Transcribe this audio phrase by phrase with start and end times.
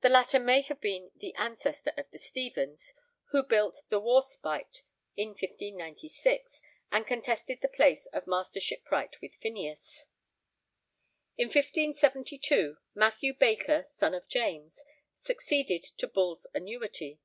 [0.00, 2.94] The latter may have been the ancestor of the Stevens
[3.30, 4.84] who built the Warspite
[5.16, 10.06] in 1596, and contested the place of Master Shipwright with Phineas.
[11.36, 14.84] In 1572 Mathew Baker, son of James,
[15.20, 17.18] succeeded to Bull's annuity.